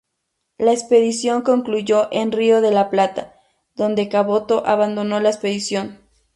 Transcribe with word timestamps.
La 0.57 0.71
expedición 0.73 1.43
concluyó 1.43 2.07
en 2.11 2.31
Río 2.31 2.59
de 2.61 2.71
la 2.71 2.89
Plata, 2.89 3.35
donde 3.75 4.09
Caboto 4.09 4.65
abandonó 4.65 5.19
la 5.19 5.29
expedición. 5.29 5.99